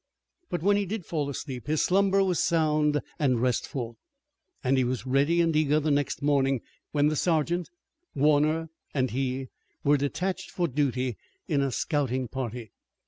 But 0.49 0.63
when 0.63 0.77
he 0.77 0.87
did 0.87 1.05
fall 1.05 1.29
asleep 1.29 1.67
his 1.67 1.83
slumber 1.83 2.23
was 2.23 2.39
sound 2.43 3.01
and 3.19 3.39
restful, 3.39 3.99
and 4.63 4.75
he 4.75 4.83
was 4.83 5.05
ready 5.05 5.41
and 5.41 5.55
eager 5.55 5.79
the 5.79 5.91
next 5.91 6.23
morning, 6.23 6.61
when 6.91 7.09
the 7.09 7.15
sergeant, 7.15 7.69
Warner, 8.15 8.69
and 8.95 9.11
he 9.11 9.49
were 9.83 9.97
detached 9.97 10.49
for 10.49 10.67
duty 10.67 11.17
in 11.47 11.61
a 11.61 11.69
scouting 11.71 12.27
party. 12.27 12.71